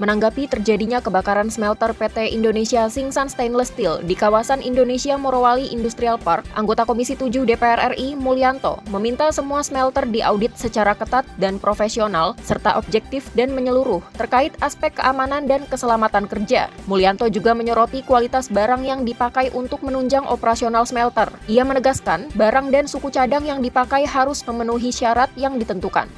Menanggapi 0.00 0.48
terjadinya 0.48 1.04
kebakaran 1.04 1.52
smelter 1.52 1.92
PT 1.92 2.32
Indonesia 2.32 2.88
Singsan 2.88 3.28
Stainless 3.28 3.68
Steel 3.68 4.00
di 4.00 4.16
kawasan 4.16 4.64
Indonesia 4.64 5.20
Morowali 5.20 5.68
Industrial 5.68 6.16
Park, 6.16 6.48
anggota 6.56 6.88
Komisi 6.88 7.12
7 7.12 7.44
DPR 7.44 7.92
RI 7.92 8.16
Mulyanto 8.16 8.80
meminta 8.88 9.28
semua 9.28 9.60
smelter 9.60 10.08
diaudit 10.08 10.56
secara 10.56 10.96
ketat 10.96 11.28
dan 11.36 11.60
profesional 11.60 12.32
serta 12.40 12.80
objektif 12.80 13.28
dan 13.36 13.52
menyeluruh 13.52 14.00
terkait 14.16 14.56
aspek 14.64 14.96
keamanan 14.96 15.44
dan 15.44 15.68
keselamatan 15.68 16.24
kerja. 16.24 16.72
Mulyanto 16.88 17.28
juga 17.28 17.52
menyoroti 17.52 18.00
kualitas 18.00 18.48
barang 18.48 18.80
yang 18.80 19.04
dipakai 19.04 19.52
untuk 19.52 19.84
menunjang 19.84 20.24
operasional 20.24 20.88
smelter. 20.88 21.28
Ia 21.44 21.60
menegaskan, 21.60 22.32
barang 22.40 22.72
dan 22.72 22.88
suku 22.88 23.12
cadang 23.12 23.44
yang 23.44 23.60
dipakai 23.60 24.08
harus 24.08 24.40
memenuhi 24.48 24.96
syarat 24.96 25.28
yang 25.36 25.60
ditentukan. 25.60 26.08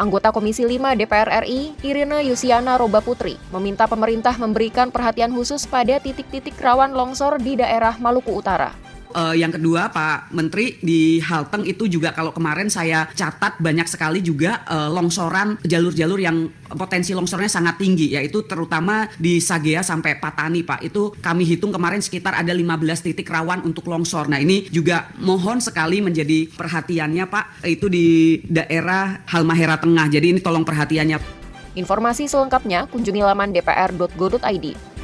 Anggota 0.00 0.32
Komisi 0.32 0.64
5 0.64 0.96
DPR 0.96 1.44
RI, 1.44 1.76
Irina 1.84 2.24
Yusiana 2.24 2.80
Roba 2.80 3.04
Putri, 3.04 3.36
meminta 3.52 3.84
pemerintah 3.84 4.32
memberikan 4.40 4.88
perhatian 4.88 5.28
khusus 5.28 5.68
pada 5.68 6.00
titik-titik 6.00 6.56
rawan 6.56 6.96
longsor 6.96 7.36
di 7.36 7.60
daerah 7.60 8.00
Maluku 8.00 8.32
Utara. 8.32 8.72
Uh, 9.10 9.34
yang 9.34 9.50
kedua 9.50 9.90
Pak 9.90 10.30
Menteri 10.30 10.78
di 10.78 11.18
Halteng 11.18 11.66
itu 11.66 11.90
juga 11.90 12.14
kalau 12.14 12.30
kemarin 12.30 12.70
saya 12.70 13.10
catat 13.12 13.58
banyak 13.58 13.86
sekali 13.90 14.22
juga 14.22 14.62
uh, 14.70 14.88
longsoran 14.90 15.58
jalur-jalur 15.66 16.18
yang 16.22 16.46
potensi 16.74 17.10
longsornya 17.10 17.50
sangat 17.50 17.82
tinggi 17.82 18.14
yaitu 18.14 18.46
terutama 18.46 19.10
di 19.18 19.42
Sagea 19.42 19.82
sampai 19.82 20.22
Patani 20.22 20.62
Pak 20.62 20.86
itu 20.86 21.10
kami 21.18 21.42
hitung 21.42 21.74
kemarin 21.74 21.98
sekitar 21.98 22.38
ada 22.38 22.54
15 22.54 23.06
titik 23.06 23.26
rawan 23.26 23.66
untuk 23.66 23.90
longsor. 23.90 24.30
Nah 24.30 24.38
ini 24.38 24.70
juga 24.70 25.10
mohon 25.18 25.58
sekali 25.58 25.98
menjadi 25.98 26.46
perhatiannya 26.54 27.24
Pak 27.26 27.66
itu 27.66 27.90
di 27.90 28.38
daerah 28.46 29.26
Halmahera 29.26 29.78
Tengah. 29.82 30.06
Jadi 30.06 30.38
ini 30.38 30.40
tolong 30.42 30.62
perhatiannya. 30.62 31.40
Informasi 31.78 32.26
selengkapnya 32.26 32.90
kunjungi 32.90 33.22
laman 33.22 33.54
dpr.go.id. 33.54 34.99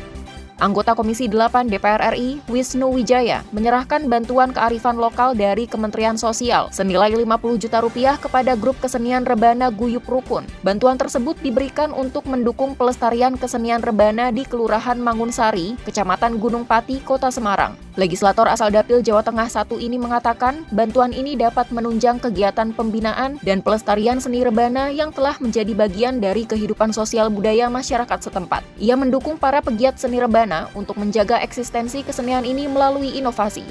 Anggota 0.57 0.97
Komisi 0.97 1.29
8 1.29 1.69
DPR 1.69 2.17
RI, 2.17 2.41
Wisnu 2.49 2.89
Wijaya, 2.89 3.45
menyerahkan 3.53 4.09
bantuan 4.09 4.57
kearifan 4.57 4.97
lokal 4.97 5.37
dari 5.37 5.69
Kementerian 5.69 6.17
Sosial 6.17 6.73
senilai 6.73 7.13
50 7.13 7.61
juta 7.61 7.85
rupiah 7.85 8.17
kepada 8.17 8.57
grup 8.57 8.81
kesenian 8.81 9.29
rebana 9.29 9.69
Guyup 9.69 10.09
Rukun. 10.09 10.49
Bantuan 10.65 10.97
tersebut 10.97 11.37
diberikan 11.45 11.93
untuk 11.93 12.25
mendukung 12.25 12.73
pelestarian 12.73 13.37
kesenian 13.37 13.85
rebana 13.85 14.33
di 14.33 14.49
Kelurahan 14.49 14.97
Mangunsari, 14.97 15.77
Kecamatan 15.85 16.41
Gunung 16.41 16.65
Pati, 16.65 17.05
Kota 17.05 17.29
Semarang. 17.29 17.77
Legislator 17.97 18.45
asal 18.45 18.69
Dapil 18.69 19.01
Jawa 19.01 19.25
Tengah 19.25 19.49
satu 19.49 19.81
ini 19.81 19.97
mengatakan 19.97 20.69
bantuan 20.69 21.17
ini 21.17 21.33
dapat 21.33 21.73
menunjang 21.73 22.21
kegiatan 22.21 22.69
pembinaan 22.77 23.41
dan 23.41 23.65
pelestarian 23.65 24.21
seni 24.21 24.45
rebana 24.45 24.93
yang 24.93 25.09
telah 25.17 25.33
menjadi 25.41 25.73
bagian 25.73 26.21
dari 26.21 26.45
kehidupan 26.45 26.93
sosial 26.93 27.33
budaya 27.33 27.73
masyarakat 27.73 28.21
setempat. 28.21 28.61
Ia 28.77 29.01
mendukung 29.01 29.41
para 29.41 29.65
pegiat 29.65 29.97
seni 29.97 30.21
rebana 30.21 30.46
untuk 30.75 30.99
menjaga 30.99 31.43
eksistensi 31.43 32.07
kesenian 32.07 32.47
ini 32.47 32.71
melalui 32.71 33.15
inovasi. 33.19 33.67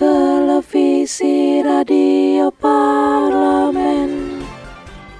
Televisi 0.00 1.60
Radio 1.60 2.48
Parlemen. 2.52 4.40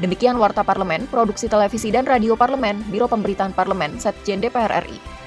Demikian 0.00 0.40
Warta 0.40 0.64
Parlemen, 0.64 1.04
Produksi 1.12 1.44
Televisi 1.44 1.92
dan 1.92 2.08
Radio 2.08 2.32
Parlemen, 2.32 2.80
Biro 2.88 3.04
Pemberitaan 3.04 3.52
Parlemen, 3.52 4.00
Setjen 4.00 4.40
DPR 4.40 4.80
RI. 4.80 5.19